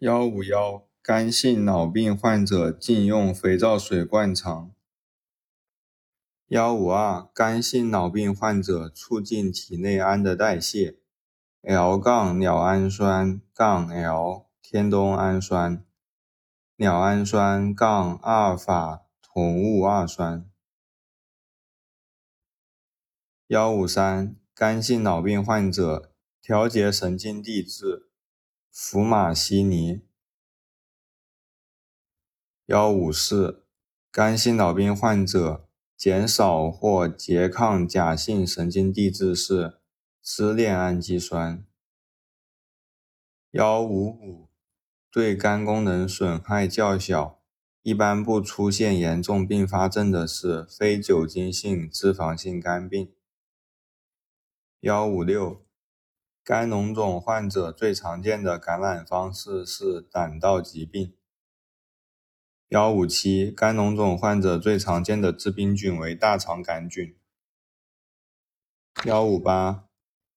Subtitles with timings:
[0.00, 4.74] 幺五幺，肝性脑病患者禁用肥皂水灌肠。
[6.46, 10.96] 幺五二，肝性脑病患者促进体内氨的代谢。
[11.60, 15.84] L- 杠鸟氨酸杠 L 天冬氨酸，
[16.76, 20.50] 鸟氨酸杠阿尔法酮戊二酸。
[23.48, 26.10] 幺五三，肝性脑病患者
[26.40, 28.09] 调节神经递质。
[28.72, 30.02] 福马西尼。
[32.66, 33.66] 幺五四，
[34.12, 39.80] 肝性脑病患者减少或拮抗假性神经递质是
[40.22, 41.66] 支链氨基酸。
[43.50, 44.48] 幺五五，
[45.10, 47.42] 对肝功能损害较小，
[47.82, 53.12] 一般不出现严重并发症的是非酒精性脂肪性肝病。
[54.78, 55.66] 幺五六。
[56.42, 61.14] 肝脓肿患者最常见的感染方式是胆道疾病。
[62.68, 67.16] 幺五七，肝脓肿患者最常见的致病菌为大肠杆菌。
[69.04, 69.84] 幺五八，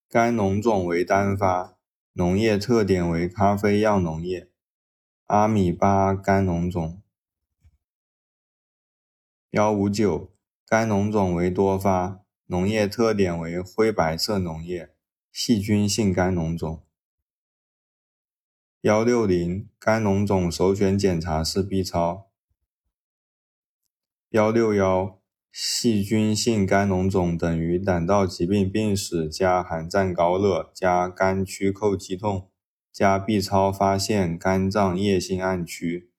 [0.08, 1.76] 肝脓肿为单发，
[2.14, 4.50] 脓液特点为咖啡样脓液，
[5.26, 7.02] 阿米巴肝脓肿。
[9.50, 10.32] 幺五九，
[10.66, 14.93] 肝脓肿为多发，脓液特点为灰白色脓液。
[15.36, 16.84] 细菌性肝脓肿。
[18.82, 22.30] 幺六零，肝脓肿首选检查是 B 超。
[24.28, 32.48] 幺六幺，细菌性肝脓肿等于胆道疾病病史加寒战高热加肝区叩击痛
[32.92, 36.12] 加 B 超发现肝脏液性暗区。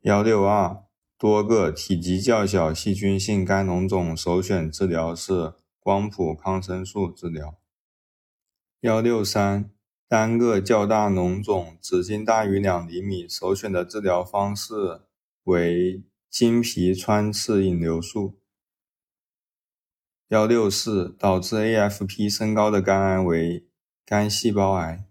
[0.00, 0.82] 幺六二，
[1.16, 5.54] 多个体积较小细菌性肝脓肿首选治疗是。
[5.88, 7.58] 光谱抗生素治疗。
[8.80, 9.70] 幺六三，
[10.06, 15.00] 单个较大脓肿，直径大于两厘米，首选的治疗方式
[15.44, 18.38] 为经皮穿刺引流术。
[20.26, 23.66] 幺六四，导致 AFP 升高的肝癌为
[24.04, 25.06] 肝细胞癌。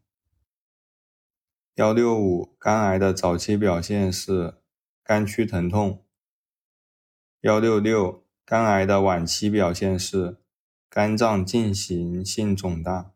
[1.74, 4.60] 幺六五，肝癌的早期表现是
[5.04, 6.06] 肝区疼痛。
[7.42, 10.38] 幺六六，肝癌的晚期表现是。
[10.90, 13.12] 肝脏进行性肿大。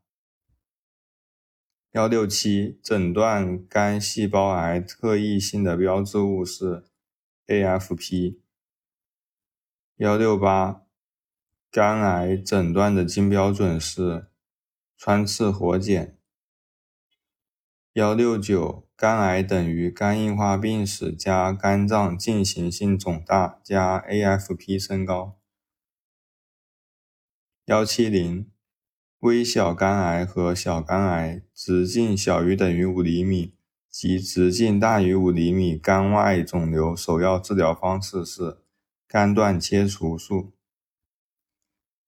[1.92, 6.86] 幺六七，诊断肝细胞癌特异性的标志物是
[7.48, 8.40] AFP。
[9.96, 10.84] 幺六八，
[11.70, 14.28] 肝癌诊断的金标准是
[14.98, 16.18] 穿刺活检。
[17.94, 25.41] 幺六九，肝癌等于肝硬化病史加肝脏进行性肿大加 AFP 升高。
[27.66, 28.50] 幺七零，
[29.20, 33.54] 微小肝癌和小肝癌直径小于等于五厘米
[33.88, 38.58] 及直径大于五厘米肝外肿瘤，首要治疗方式是
[39.08, 40.54] 肝段切除术。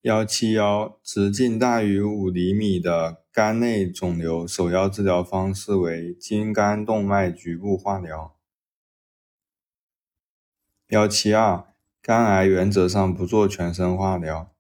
[0.02, 8.36] 幺七幺，直径大于五厘米的肝内肿瘤，首要治疗方式为经肝动脉局部化疗。
[10.88, 11.68] 幺七二，
[12.02, 14.53] 肝癌原则上不做全身化疗。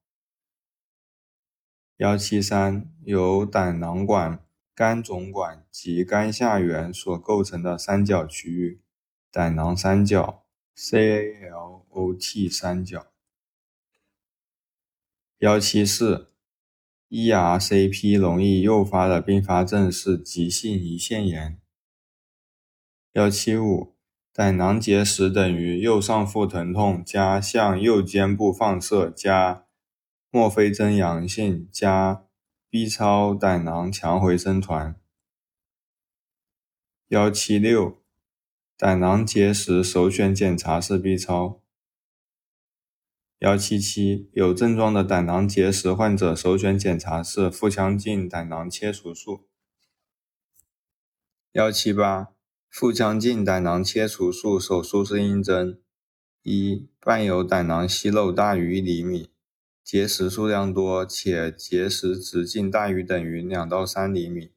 [2.03, 4.43] 幺七三，由胆囊管、
[4.75, 8.81] 肝总管及肝下缘所构成的三角区域，
[9.31, 10.43] 胆囊三角
[10.75, 13.07] （CALOT 三角）。
[15.39, 16.33] 幺七四
[17.09, 21.57] ，ERCP 容易诱发的并发症是急性胰腺炎。
[23.13, 23.95] 幺七五，
[24.33, 29.63] 胆囊结石等于右上腹疼痛加向右肩部放射加。
[30.35, 32.25] 墨菲针阳性加
[32.67, 34.99] B 超胆囊强回声团。
[37.09, 38.01] 幺七六，
[38.75, 41.61] 胆囊结石首选检查是 B 超。
[43.37, 49.47] 幺七七，有症状的胆囊结石患者首选检查是腹腔镜胆囊切除术。
[51.51, 52.29] 幺七八，
[52.71, 55.79] 腹腔镜胆囊切除术手术是应征：
[56.41, 59.29] 一，伴有胆囊息肉大于一厘米。
[59.83, 64.53] 结石数量多且结石直径大于等于两到三厘米，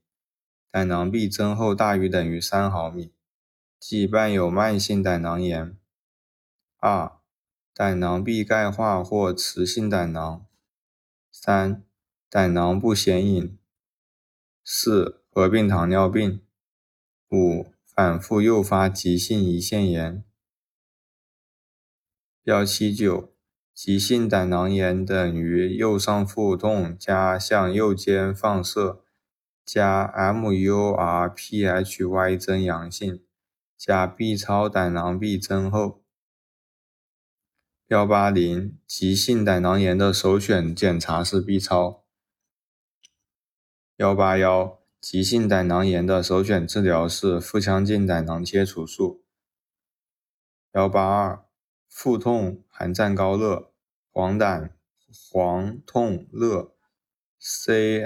[0.71, 3.13] 胆囊壁增厚大于等于三毫米，
[3.81, 5.77] 即伴有慢性胆囊炎。
[6.79, 7.19] 二、
[7.75, 10.47] 胆囊壁钙化或磁性胆囊。
[11.33, 11.85] 三、
[12.31, 13.59] 胆囊不显影。
[14.65, 16.41] 四、合并糖尿病。
[17.31, 20.25] 五、反复诱发急性胰腺炎。
[22.45, 23.36] 幺七九。
[23.77, 29.05] 急性胆囊炎等于右上腹痛加向右肩放射
[29.67, 31.59] 加 MURPHY
[32.39, 33.23] 增阳性，
[33.77, 36.03] 加 B 超胆囊壁增厚。
[37.89, 42.03] 幺八零急性胆囊炎的首选检查是 B 超。
[43.97, 49.23] 幺八幺急性胆囊炎的首选治疗是腹腔镜胆囊切除术。
[50.73, 51.46] 幺八二
[51.89, 53.73] 腹痛寒战高热，
[54.11, 54.71] 黄疸
[55.31, 56.75] 黄痛热
[57.41, 58.05] ，CHARCOT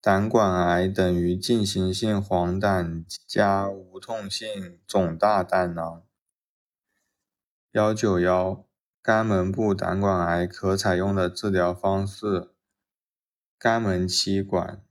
[0.00, 6.02] 胆管癌等于进行性黄疸加无痛性肿大胆囊。
[7.70, 8.64] 幺九幺，
[9.00, 12.50] 肝门部胆管癌可采用的治疗方式：
[13.56, 14.84] 肝门期管、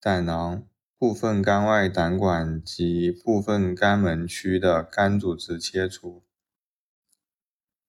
[0.00, 0.66] 胆囊、
[0.98, 6.24] 部分肝外胆管及部分肝门区的肝组织切除。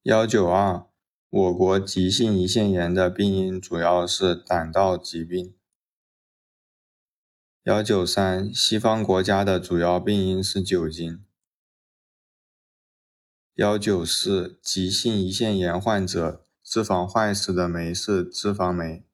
[0.02, 0.86] 幺九二，
[1.30, 5.56] 我国急性胰腺炎的病因主要是胆道疾病。
[7.64, 11.24] 幺九三，西方国家的主要病因是酒精。
[13.54, 19.06] 幺九四，急性胰腺炎患者脂肪坏死的酶是脂肪酶。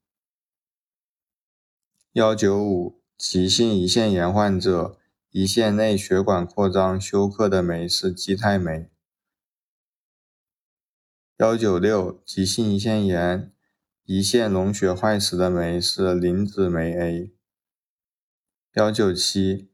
[2.14, 5.00] 幺九五，急性胰腺炎患者
[5.32, 8.90] 胰腺内血管扩张休克的酶是肌肽酶。
[11.38, 13.54] 幺九六，急性胰腺炎
[14.06, 17.34] 胰腺脓血坏死的酶是磷脂酶 A。
[18.74, 19.72] 幺九七，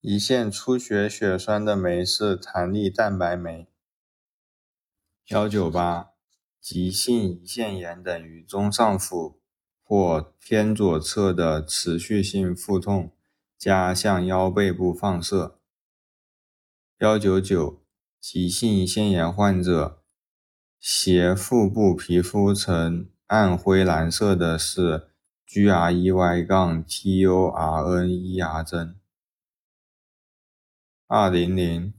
[0.00, 3.68] 胰腺出血血栓的酶是弹力蛋白酶。
[5.28, 6.10] 幺九八，
[6.60, 9.40] 急性胰腺炎等于中上腹
[9.88, 13.10] 或偏左侧的持续性腹痛
[13.56, 15.58] 加向腰背部放射。
[16.98, 17.80] 幺九九，
[18.20, 20.02] 急性胰腺炎患者
[20.78, 25.08] 斜腹部皮肤呈暗灰蓝色的是。
[25.50, 29.00] GREY 杠 TURNER 针。
[31.06, 31.94] 二零零，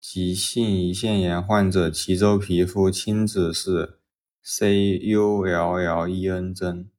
[0.00, 4.00] 急性胰腺炎患者脐周皮肤青紫是
[4.44, 6.90] CULLEN 针。